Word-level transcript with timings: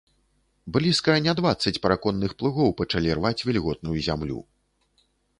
Блізка 0.75 1.17
не 1.25 1.33
дваццаць 1.39 1.81
параконных 1.83 2.31
плугоў 2.39 2.73
пачалі 2.79 3.13
рваць 3.19 3.45
вільготную 3.49 3.97
зямлю. 4.07 4.39